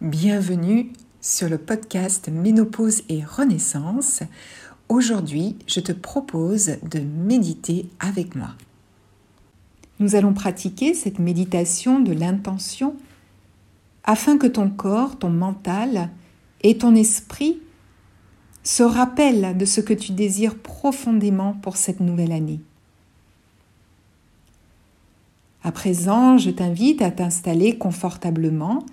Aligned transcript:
Bienvenue 0.00 0.92
sur 1.20 1.48
le 1.48 1.58
podcast 1.58 2.28
Ménopause 2.28 3.02
et 3.08 3.24
Renaissance. 3.24 4.22
Aujourd'hui, 4.88 5.56
je 5.66 5.80
te 5.80 5.90
propose 5.90 6.76
de 6.88 7.00
méditer 7.00 7.86
avec 7.98 8.36
moi. 8.36 8.50
Nous 9.98 10.14
allons 10.14 10.34
pratiquer 10.34 10.94
cette 10.94 11.18
méditation 11.18 11.98
de 11.98 12.12
l'intention 12.12 12.94
afin 14.04 14.38
que 14.38 14.46
ton 14.46 14.70
corps, 14.70 15.18
ton 15.18 15.30
mental 15.30 16.10
et 16.62 16.78
ton 16.78 16.94
esprit 16.94 17.58
se 18.62 18.84
rappellent 18.84 19.58
de 19.58 19.64
ce 19.64 19.80
que 19.80 19.94
tu 19.94 20.12
désires 20.12 20.58
profondément 20.58 21.54
pour 21.54 21.76
cette 21.76 21.98
nouvelle 21.98 22.30
année. 22.30 22.60
À 25.64 25.72
présent, 25.72 26.38
je 26.38 26.50
t'invite 26.50 27.02
à 27.02 27.10
t'installer 27.10 27.76
confortablement 27.78 28.84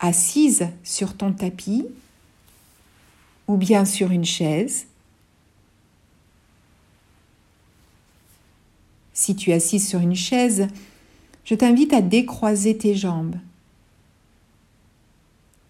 assise 0.00 0.68
sur 0.84 1.16
ton 1.16 1.32
tapis 1.32 1.86
ou 3.48 3.56
bien 3.56 3.84
sur 3.84 4.10
une 4.10 4.24
chaise. 4.24 4.86
Si 9.12 9.34
tu 9.34 9.50
es 9.50 9.54
assise 9.54 9.88
sur 9.88 10.00
une 10.00 10.14
chaise, 10.14 10.68
je 11.44 11.54
t'invite 11.54 11.92
à 11.92 12.02
décroiser 12.02 12.76
tes 12.76 12.94
jambes 12.94 13.36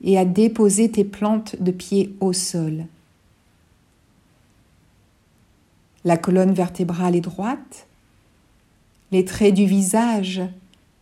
et 0.03 0.19
à 0.19 0.25
déposer 0.25 0.91
tes 0.91 1.05
plantes 1.05 1.61
de 1.61 1.71
pied 1.71 2.15
au 2.21 2.33
sol. 2.33 2.87
La 6.05 6.17
colonne 6.17 6.55
vertébrale 6.55 7.17
est 7.17 7.21
droite, 7.21 7.87
les 9.12 9.25
traits 9.25 9.55
du 9.55 9.67
visage 9.67 10.43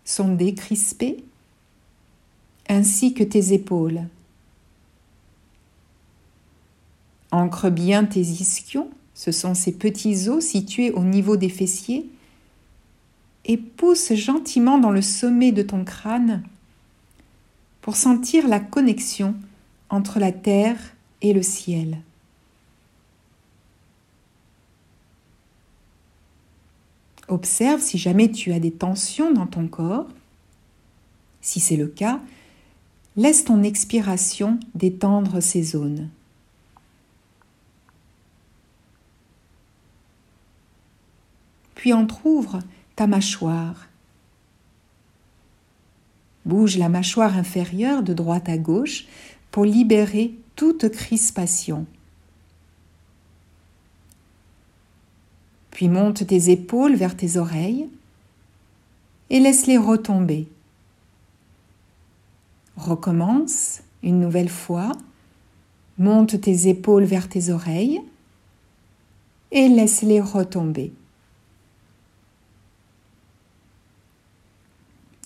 sont 0.04 0.34
décrispés 0.34 1.24
ainsi 2.68 3.14
que 3.14 3.24
tes 3.24 3.52
épaules. 3.52 4.02
Ancre 7.30 7.70
bien 7.70 8.04
tes 8.04 8.20
ischions, 8.20 8.90
ce 9.14 9.32
sont 9.32 9.54
ces 9.54 9.72
petits 9.72 10.28
os 10.28 10.44
situés 10.44 10.90
au 10.90 11.04
niveau 11.04 11.36
des 11.36 11.48
fessiers, 11.48 12.08
et 13.44 13.56
pousse 13.56 14.14
gentiment 14.14 14.78
dans 14.78 14.90
le 14.90 15.02
sommet 15.02 15.52
de 15.52 15.62
ton 15.62 15.84
crâne 15.84 16.42
pour 17.82 17.96
sentir 17.96 18.48
la 18.48 18.60
connexion 18.60 19.34
entre 19.90 20.18
la 20.18 20.32
terre 20.32 20.78
et 21.20 21.32
le 21.34 21.42
ciel. 21.42 21.98
Observe 27.28 27.80
si 27.80 27.98
jamais 27.98 28.30
tu 28.30 28.52
as 28.52 28.60
des 28.60 28.70
tensions 28.70 29.32
dans 29.32 29.46
ton 29.46 29.66
corps. 29.66 30.06
Si 31.40 31.60
c'est 31.60 31.76
le 31.76 31.86
cas, 31.86 32.20
Laisse 33.16 33.44
ton 33.44 33.62
expiration 33.62 34.58
détendre 34.74 35.40
ces 35.40 35.62
zones. 35.62 36.08
Puis 41.76 41.92
entr'ouvre 41.92 42.60
ta 42.96 43.06
mâchoire. 43.06 43.88
Bouge 46.44 46.76
la 46.76 46.88
mâchoire 46.88 47.36
inférieure 47.36 48.02
de 48.02 48.14
droite 48.14 48.48
à 48.48 48.58
gauche 48.58 49.06
pour 49.50 49.64
libérer 49.64 50.34
toute 50.56 50.88
crispation. 50.88 51.86
Puis 55.70 55.88
monte 55.88 56.26
tes 56.26 56.50
épaules 56.50 56.94
vers 56.94 57.16
tes 57.16 57.36
oreilles 57.36 57.88
et 59.30 59.40
laisse-les 59.40 59.78
retomber. 59.78 60.48
Recommence 62.76 63.80
une 64.02 64.20
nouvelle 64.20 64.48
fois. 64.48 64.92
Monte 65.98 66.40
tes 66.40 66.68
épaules 66.68 67.04
vers 67.04 67.28
tes 67.28 67.50
oreilles 67.50 68.00
et 69.52 69.68
laisse-les 69.68 70.20
retomber. 70.20 70.92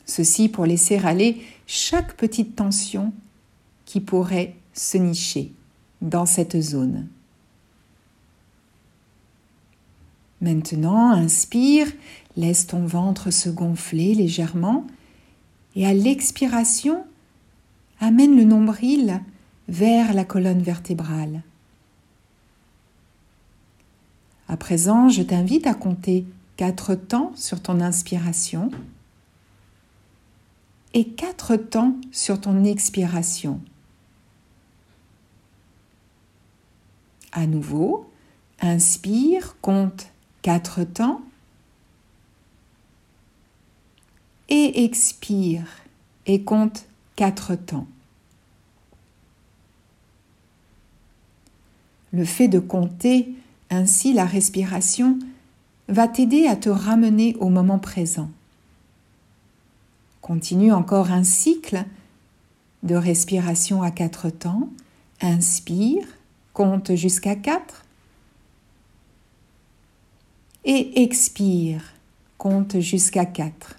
Ceci 0.04 0.48
pour 0.48 0.66
laisser 0.66 0.98
aller 0.98 1.40
chaque 1.66 2.16
petite 2.16 2.56
tension 2.56 3.12
qui 3.84 4.00
pourrait 4.00 4.56
se 4.74 4.98
nicher 4.98 5.52
dans 6.02 6.26
cette 6.26 6.60
zone. 6.60 7.08
Maintenant, 10.40 11.10
inspire, 11.10 11.88
laisse 12.36 12.66
ton 12.66 12.84
ventre 12.86 13.30
se 13.30 13.48
gonfler 13.48 14.14
légèrement 14.14 14.86
et 15.74 15.86
à 15.86 15.94
l'expiration, 15.94 17.04
amène 18.00 18.36
le 18.36 18.44
nombril 18.44 19.20
vers 19.68 20.14
la 20.14 20.24
colonne 20.24 20.62
vertébrale. 20.62 21.42
À 24.48 24.56
présent, 24.56 25.08
je 25.08 25.22
t'invite 25.22 25.66
à 25.66 25.74
compter 25.74 26.24
quatre 26.56 26.94
temps 26.94 27.32
sur 27.34 27.60
ton 27.60 27.80
inspiration 27.80 28.70
et 30.94 31.06
quatre 31.08 31.56
temps 31.56 31.96
sur 32.10 32.40
ton 32.40 32.64
expiration. 32.64 33.60
À 37.32 37.46
nouveau, 37.46 38.10
inspire, 38.60 39.56
compte 39.60 40.08
quatre 40.40 40.82
temps 40.84 41.20
et 44.48 44.84
expire 44.84 45.66
et 46.26 46.42
compte 46.42 46.86
quatre 47.18 47.56
temps. 47.56 47.88
Le 52.12 52.24
fait 52.24 52.46
de 52.46 52.60
compter 52.60 53.34
ainsi 53.70 54.12
la 54.12 54.24
respiration 54.24 55.18
va 55.88 56.06
t'aider 56.06 56.46
à 56.46 56.54
te 56.54 56.68
ramener 56.68 57.34
au 57.40 57.48
moment 57.48 57.80
présent. 57.80 58.30
Continue 60.20 60.72
encore 60.72 61.10
un 61.10 61.24
cycle 61.24 61.84
de 62.84 62.94
respiration 62.94 63.82
à 63.82 63.90
quatre 63.90 64.30
temps. 64.30 64.68
Inspire, 65.20 66.06
compte 66.52 66.94
jusqu'à 66.94 67.34
quatre. 67.34 67.84
Et 70.64 71.02
expire, 71.02 71.82
compte 72.36 72.78
jusqu'à 72.78 73.26
quatre. 73.26 73.77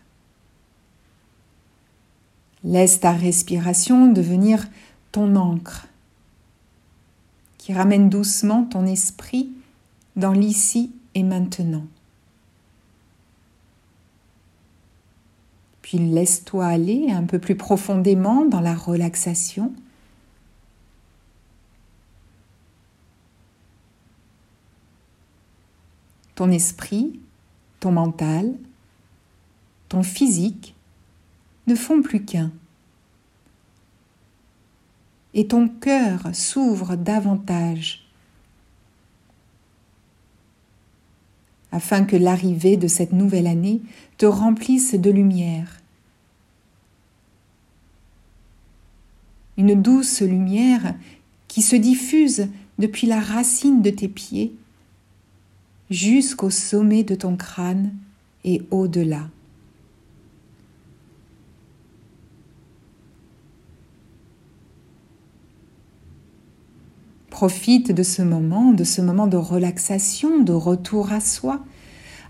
Laisse 2.64 3.00
ta 3.00 3.14
respiration 3.14 4.12
devenir 4.12 4.68
ton 5.12 5.36
encre 5.36 5.88
qui 7.58 7.74
ramène 7.74 8.10
doucement 8.10 8.66
ton 8.66 8.86
esprit 8.86 9.50
dans 10.16 10.34
l'ici 10.34 10.92
et 11.14 11.24
maintenant. 11.24 11.86
Puis 15.82 15.98
laisse-toi 15.98 16.66
aller 16.66 17.12
un 17.12 17.24
peu 17.24 17.40
plus 17.40 17.56
profondément 17.56 18.46
dans 18.46 18.62
la 18.62 18.76
relaxation. 18.76 19.74
Ton 26.36 26.52
esprit, 26.52 27.20
ton 27.80 27.92
mental, 27.92 28.54
ton 29.90 30.04
physique 30.04 30.76
ne 31.70 31.76
font 31.76 32.02
plus 32.02 32.26
qu'un. 32.26 32.52
Et 35.34 35.48
ton 35.48 35.70
cœur 35.70 36.24
s'ouvre 36.34 36.96
davantage 36.96 38.06
afin 41.72 42.04
que 42.04 42.16
l'arrivée 42.16 42.78
de 42.78 42.88
cette 42.88 43.14
nouvelle 43.14 43.46
année 43.46 43.82
te 44.18 44.26
remplisse 44.26 44.96
de 44.96 45.12
lumière. 45.12 45.80
Une 49.56 49.80
douce 49.80 50.22
lumière 50.22 50.96
qui 51.48 51.62
se 51.62 51.76
diffuse 51.76 52.48
depuis 52.80 53.06
la 53.06 53.20
racine 53.20 53.84
de 53.84 53.92
tes 53.92 54.08
pieds 54.08 54.56
jusqu'au 55.92 56.50
sommet 56.50 57.04
de 57.04 57.14
ton 57.14 57.36
crâne 57.36 57.94
et 58.44 58.64
au-delà. 58.72 59.30
Profite 67.40 67.94
de 67.94 68.04
ce 68.04 68.22
moment, 68.22 68.74
de 68.74 68.84
ce 68.84 69.02
moment 69.02 69.26
de 69.26 69.38
relaxation, 69.38 70.44
de 70.44 70.52
retour 70.52 71.14
à 71.14 71.22
soi, 71.22 71.64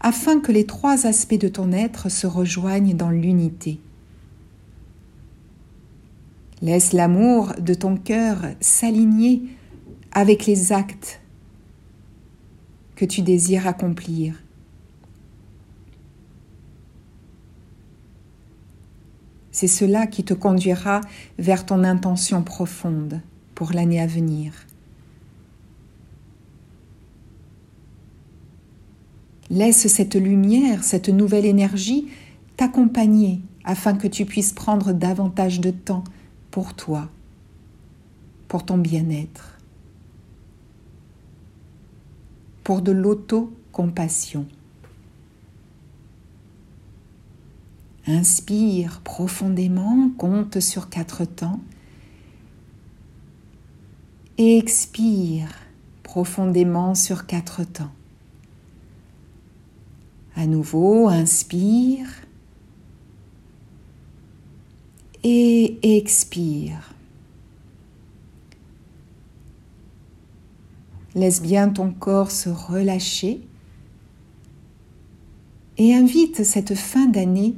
afin 0.02 0.40
que 0.40 0.52
les 0.52 0.68
trois 0.68 1.08
aspects 1.08 1.40
de 1.40 1.48
ton 1.48 1.72
être 1.72 2.10
se 2.10 2.28
rejoignent 2.28 2.94
dans 2.94 3.10
l'unité. 3.10 3.80
Laisse 6.62 6.94
l'amour 6.94 7.54
de 7.60 7.74
ton 7.74 7.98
cœur 7.98 8.38
s'aligner 8.62 9.42
avec 10.12 10.46
les 10.46 10.72
actes 10.72 11.22
que 12.96 13.06
tu 13.06 13.24
désires 13.24 13.66
accomplir. 13.66 14.36
C'est 19.50 19.66
cela 19.66 20.06
qui 20.06 20.24
te 20.24 20.36
conduira 20.36 21.02
vers 21.40 21.66
ton 21.66 21.84
intention 21.84 22.44
profonde 22.44 23.22
pour 23.56 23.74
l'année 23.74 24.00
à 24.00 24.06
venir. 24.06 24.69
Laisse 29.50 29.88
cette 29.88 30.16
lumière, 30.16 30.84
cette 30.84 31.10
nouvelle 31.10 31.46
énergie 31.46 32.08
t'accompagner 32.56 33.42
afin 33.64 33.96
que 33.96 34.08
tu 34.08 34.26
puisses 34.26 34.54
prendre 34.54 34.94
davantage 34.94 35.60
de 35.60 35.72
temps 35.72 36.04
pour 36.52 36.74
toi, 36.74 37.10
pour 38.48 38.66
ton 38.66 38.78
bien-être, 38.78 39.58
pour 42.64 42.82
de 42.82 42.92
l'auto-compassion. 42.92 44.46
Inspire 48.08 49.02
profondément, 49.02 50.10
compte 50.18 50.60
sur 50.60 50.90
quatre 50.90 51.26
temps. 51.26 51.60
Et 54.40 54.58
expire 54.58 55.50
profondément 56.02 56.96
sur 56.96 57.28
quatre 57.28 57.64
temps. 57.64 57.92
À 60.40 60.48
nouveau, 60.48 61.10
inspire 61.10 62.08
et 65.22 65.98
expire. 65.98 66.94
Laisse 71.14 71.42
bien 71.42 71.68
ton 71.68 71.92
corps 71.92 72.32
se 72.32 72.48
relâcher 72.48 73.42
et 75.78 75.94
invite 75.94 76.46
cette 76.46 76.74
fin 76.74 77.08
d'année 77.08 77.56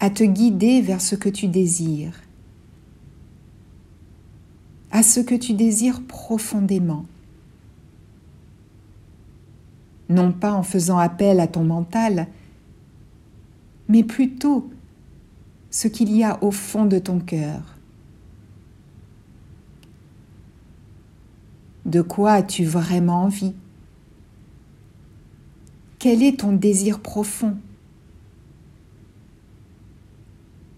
à 0.00 0.10
te 0.10 0.24
guider 0.24 0.80
vers 0.80 1.00
ce 1.00 1.14
que 1.14 1.28
tu 1.28 1.46
désires, 1.46 2.22
à 4.90 5.04
ce 5.04 5.20
que 5.20 5.36
tu 5.36 5.52
désires 5.52 6.02
profondément 6.02 7.06
non 10.08 10.32
pas 10.32 10.52
en 10.52 10.62
faisant 10.62 10.98
appel 10.98 11.40
à 11.40 11.46
ton 11.46 11.64
mental, 11.64 12.28
mais 13.88 14.04
plutôt 14.04 14.70
ce 15.70 15.88
qu'il 15.88 16.14
y 16.14 16.22
a 16.22 16.42
au 16.42 16.50
fond 16.50 16.86
de 16.86 16.98
ton 16.98 17.20
cœur. 17.20 17.62
De 21.84 22.00
quoi 22.00 22.32
as-tu 22.32 22.64
vraiment 22.64 23.24
envie? 23.24 23.54
Quel 25.98 26.22
est 26.22 26.40
ton 26.40 26.52
désir 26.52 27.00
profond? 27.00 27.56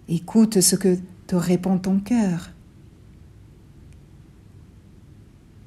Écoute 0.09 0.61
ce 0.61 0.77
que 0.77 0.99
te 1.27 1.37
répond 1.37 1.79
ton 1.79 1.99
cœur. 1.99 2.51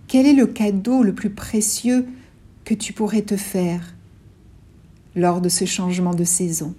Quel 0.08 0.26
est 0.26 0.34
le 0.34 0.48
cadeau 0.48 1.04
le 1.04 1.14
plus 1.14 1.30
précieux 1.30 2.08
que 2.70 2.76
tu 2.76 2.94
pourrais 2.94 3.24
te 3.24 3.36
faire 3.36 3.96
lors 5.16 5.42
de 5.42 5.50
ce 5.50 5.66
changement 5.66 6.14
de 6.14 6.24
saison. 6.24 6.76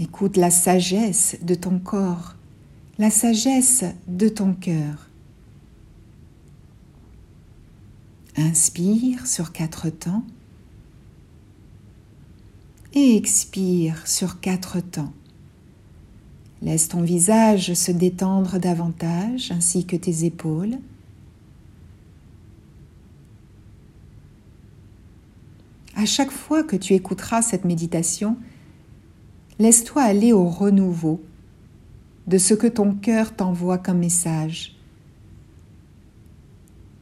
Écoute 0.00 0.36
la 0.36 0.50
sagesse 0.50 1.36
de 1.42 1.54
ton 1.54 1.78
corps, 1.78 2.34
la 2.98 3.10
sagesse 3.10 3.84
de 4.08 4.28
ton 4.28 4.52
cœur. 4.52 5.08
Inspire 8.36 9.28
sur 9.28 9.52
quatre 9.52 9.90
temps 9.90 10.24
et 12.94 13.16
expire 13.16 14.04
sur 14.08 14.40
quatre 14.40 14.80
temps. 14.80 15.12
Laisse 16.62 16.88
ton 16.88 17.02
visage 17.02 17.74
se 17.74 17.92
détendre 17.92 18.58
davantage 18.58 19.52
ainsi 19.52 19.84
que 19.84 19.96
tes 19.96 20.24
épaules. 20.24 20.78
À 25.94 26.06
chaque 26.06 26.30
fois 26.30 26.62
que 26.62 26.76
tu 26.76 26.94
écouteras 26.94 27.42
cette 27.42 27.64
méditation, 27.64 28.36
laisse-toi 29.58 30.02
aller 30.02 30.32
au 30.32 30.46
renouveau 30.46 31.22
de 32.26 32.38
ce 32.38 32.54
que 32.54 32.66
ton 32.66 32.94
cœur 32.94 33.34
t'envoie 33.34 33.78
comme 33.78 33.98
message 33.98 34.76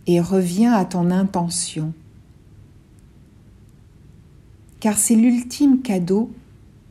et 0.07 0.21
reviens 0.21 0.75
à 0.75 0.85
ton 0.85 1.11
intention. 1.11 1.93
Car 4.81 4.99
c'est 4.99 5.15
l'ultime 5.15 5.81
cadeau 5.81 6.31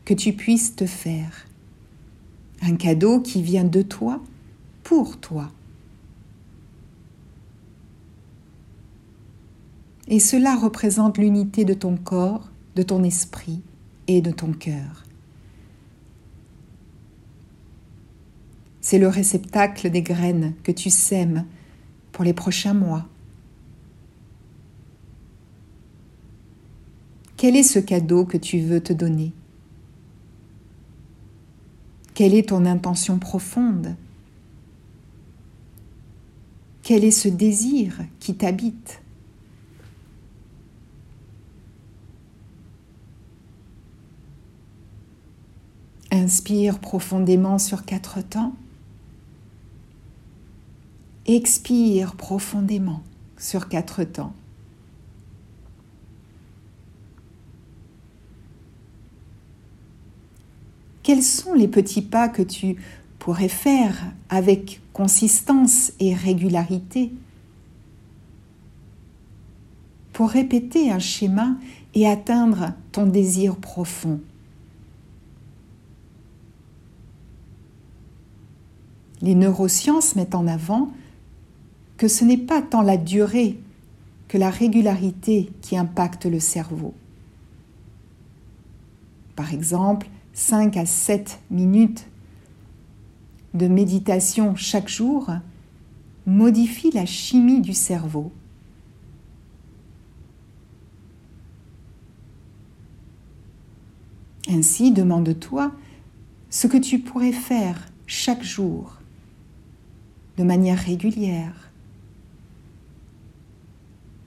que 0.05 0.13
tu 0.13 0.33
puisses 0.33 0.75
te 0.75 0.85
faire 0.85 1.45
un 2.63 2.75
cadeau 2.75 3.19
qui 3.19 3.41
vient 3.41 3.63
de 3.63 3.81
toi 3.81 4.21
pour 4.83 5.17
toi. 5.17 5.51
Et 10.07 10.19
cela 10.19 10.55
représente 10.55 11.17
l'unité 11.17 11.65
de 11.65 11.73
ton 11.73 11.97
corps, 11.97 12.49
de 12.75 12.83
ton 12.83 13.03
esprit 13.03 13.61
et 14.07 14.21
de 14.21 14.31
ton 14.31 14.51
cœur. 14.51 15.03
C'est 18.81 18.99
le 18.99 19.07
réceptacle 19.07 19.89
des 19.89 20.01
graines 20.01 20.53
que 20.63 20.71
tu 20.71 20.89
sèmes 20.89 21.45
pour 22.11 22.25
les 22.25 22.33
prochains 22.33 22.73
mois. 22.73 23.07
Quel 27.37 27.55
est 27.55 27.63
ce 27.63 27.79
cadeau 27.79 28.25
que 28.25 28.37
tu 28.37 28.59
veux 28.59 28.81
te 28.81 28.93
donner? 28.93 29.33
Quelle 32.13 32.35
est 32.35 32.49
ton 32.49 32.65
intention 32.65 33.17
profonde? 33.17 33.95
Quel 36.83 37.03
est 37.03 37.11
ce 37.11 37.27
désir 37.27 37.99
qui 38.19 38.35
t'habite? 38.35 39.01
Inspire 46.11 46.79
profondément 46.79 47.57
sur 47.57 47.85
quatre 47.85 48.21
temps. 48.21 48.53
Expire 51.25 52.15
profondément 52.15 53.01
sur 53.37 53.69
quatre 53.69 54.03
temps. 54.03 54.33
Quels 61.03 61.23
sont 61.23 61.53
les 61.53 61.67
petits 61.67 62.01
pas 62.01 62.29
que 62.29 62.41
tu 62.41 62.77
pourrais 63.19 63.49
faire 63.49 64.11
avec 64.29 64.81
consistance 64.93 65.91
et 65.99 66.13
régularité 66.13 67.11
pour 70.13 70.29
répéter 70.29 70.91
un 70.91 70.99
schéma 70.99 71.55
et 71.93 72.07
atteindre 72.07 72.73
ton 72.91 73.05
désir 73.05 73.57
profond? 73.57 74.19
Les 79.21 79.35
neurosciences 79.35 80.15
mettent 80.15 80.35
en 80.35 80.47
avant 80.47 80.91
que 81.97 82.07
ce 82.07 82.25
n'est 82.25 82.37
pas 82.37 82.61
tant 82.61 82.81
la 82.81 82.97
durée 82.97 83.59
que 84.27 84.37
la 84.37 84.49
régularité 84.49 85.51
qui 85.61 85.77
impacte 85.77 86.25
le 86.25 86.39
cerveau. 86.39 86.93
par 89.35 89.53
exemple 89.53 90.07
5 90.33 90.77
à 90.77 90.85
7 90.85 91.39
minutes 91.51 92.07
de 93.53 93.67
méditation 93.67 94.55
chaque 94.55 94.89
jour, 94.89 95.29
modifie 96.25 96.91
la 96.91 97.05
chimie 97.05 97.61
du 97.61 97.73
cerveau. 97.73 98.31
Ainsi, 104.49 104.91
demande-toi 104.91 105.71
ce 106.49 106.67
que 106.67 106.77
tu 106.77 106.99
pourrais 106.99 107.31
faire 107.31 107.87
chaque 108.07 108.43
jour 108.43 108.97
de 110.37 110.43
manière 110.43 110.79
régulière 110.79 111.71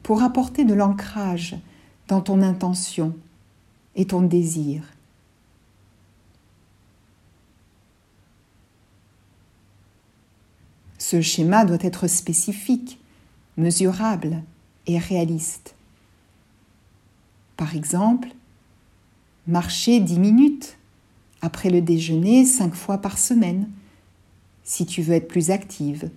pour 0.03 0.23
apporter 0.23 0.65
de 0.65 0.75
l'ancrage 0.75 1.57
dans 2.07 2.21
ton 2.21 2.43
intention 2.43 3.17
et 3.97 4.07
ton 4.07 4.23
désir. 4.23 4.96
Ce 11.09 11.21
schéma 11.21 11.65
doit 11.65 11.79
être 11.83 12.09
spécifique, 12.09 12.99
mesurable 13.57 14.43
et 14.89 14.99
réaliste. 14.99 15.77
Par 17.57 17.77
exemple, 17.77 18.27
marcher 19.47 20.01
dix 20.01 20.19
minutes 20.19 20.77
après 21.43 21.71
le 21.71 21.81
déjeuner 21.81 22.45
cinq 22.45 22.75
fois 22.75 22.99
par 22.99 23.19
semaine, 23.19 23.69
si 24.65 24.85
tu 24.85 25.01
veux 25.01 25.15
être 25.15 25.29
plus 25.29 25.53
active. 25.53 26.11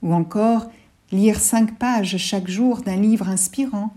Ou 0.00 0.14
encore 0.14 0.70
lire 1.12 1.38
cinq 1.38 1.78
pages 1.78 2.16
chaque 2.16 2.48
jour 2.48 2.80
d'un 2.80 2.96
livre 2.96 3.28
inspirant 3.28 3.94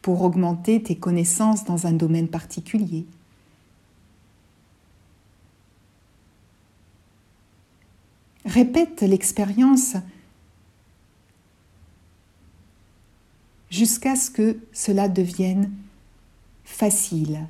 pour 0.00 0.22
augmenter 0.22 0.80
tes 0.80 0.94
connaissances 0.94 1.64
dans 1.64 1.88
un 1.88 1.92
domaine 1.92 2.28
particulier. 2.28 3.04
Répète 8.54 9.00
l'expérience 9.00 9.96
jusqu'à 13.68 14.14
ce 14.14 14.30
que 14.30 14.60
cela 14.72 15.08
devienne 15.08 15.72
facile 16.62 17.48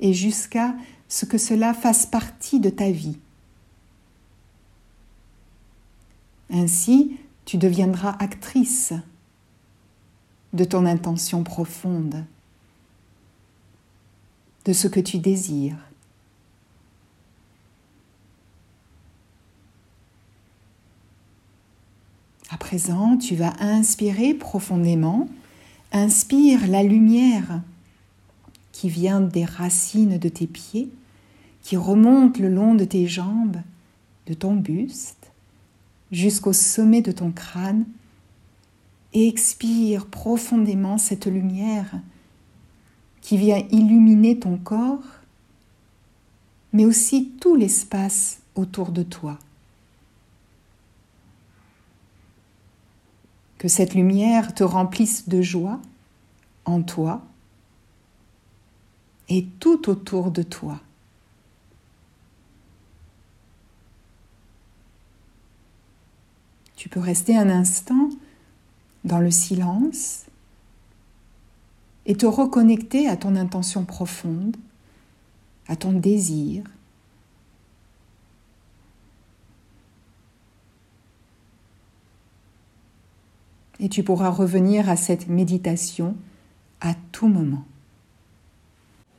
et 0.00 0.12
jusqu'à 0.12 0.74
ce 1.06 1.26
que 1.26 1.38
cela 1.38 1.74
fasse 1.74 2.06
partie 2.06 2.58
de 2.58 2.70
ta 2.70 2.90
vie. 2.90 3.20
Ainsi, 6.50 7.20
tu 7.44 7.56
deviendras 7.56 8.16
actrice 8.18 8.94
de 10.52 10.64
ton 10.64 10.86
intention 10.86 11.44
profonde, 11.44 12.24
de 14.64 14.72
ce 14.72 14.88
que 14.88 14.98
tu 14.98 15.18
désires. 15.18 15.78
À 22.52 22.58
présent, 22.58 23.16
tu 23.16 23.34
vas 23.34 23.54
inspirer 23.60 24.34
profondément. 24.34 25.26
Inspire 25.90 26.66
la 26.66 26.82
lumière 26.82 27.62
qui 28.72 28.90
vient 28.90 29.22
des 29.22 29.46
racines 29.46 30.18
de 30.18 30.28
tes 30.28 30.46
pieds, 30.46 30.90
qui 31.62 31.78
remonte 31.78 32.38
le 32.38 32.50
long 32.50 32.74
de 32.74 32.84
tes 32.84 33.06
jambes, 33.06 33.56
de 34.26 34.34
ton 34.34 34.54
buste, 34.54 35.32
jusqu'au 36.10 36.52
sommet 36.52 37.00
de 37.00 37.10
ton 37.10 37.30
crâne, 37.30 37.86
et 39.14 39.28
expire 39.28 40.04
profondément 40.04 40.98
cette 40.98 41.26
lumière 41.26 42.00
qui 43.22 43.38
vient 43.38 43.64
illuminer 43.70 44.38
ton 44.38 44.58
corps, 44.58 45.04
mais 46.74 46.84
aussi 46.84 47.32
tout 47.40 47.56
l'espace 47.56 48.40
autour 48.56 48.92
de 48.92 49.02
toi. 49.02 49.38
Que 53.62 53.68
cette 53.68 53.94
lumière 53.94 54.56
te 54.56 54.64
remplisse 54.64 55.28
de 55.28 55.40
joie 55.40 55.78
en 56.64 56.82
toi 56.82 57.22
et 59.28 59.46
tout 59.60 59.88
autour 59.88 60.32
de 60.32 60.42
toi. 60.42 60.80
Tu 66.74 66.88
peux 66.88 66.98
rester 66.98 67.36
un 67.36 67.48
instant 67.48 68.08
dans 69.04 69.20
le 69.20 69.30
silence 69.30 70.24
et 72.04 72.16
te 72.16 72.26
reconnecter 72.26 73.06
à 73.06 73.16
ton 73.16 73.36
intention 73.36 73.84
profonde, 73.84 74.56
à 75.68 75.76
ton 75.76 75.92
désir. 75.92 76.64
Et 83.82 83.88
tu 83.88 84.02
pourras 84.04 84.30
revenir 84.30 84.88
à 84.88 84.96
cette 84.96 85.28
méditation 85.28 86.14
à 86.80 86.94
tout 87.10 87.26
moment. 87.26 87.64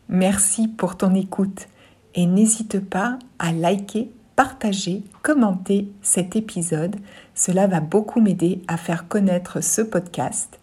Merci 0.07 0.69
pour 0.69 0.95
ton 0.95 1.13
écoute 1.13 1.67
et 2.15 2.25
n'hésite 2.25 2.79
pas 2.79 3.19
à 3.39 3.51
liker, 3.51 4.09
partager, 4.37 5.03
commenter 5.21 5.89
cet 6.01 6.37
épisode. 6.37 6.95
Cela 7.35 7.67
va 7.67 7.81
beaucoup 7.81 8.21
m'aider 8.21 8.61
à 8.69 8.77
faire 8.77 9.07
connaître 9.09 9.61
ce 9.61 9.81
podcast. 9.81 10.59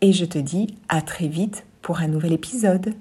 Et 0.00 0.12
je 0.12 0.24
te 0.24 0.38
dis 0.38 0.76
à 0.88 1.02
très 1.02 1.26
vite 1.26 1.66
pour 1.82 1.98
un 1.98 2.08
nouvel 2.08 2.32
épisode. 2.32 2.94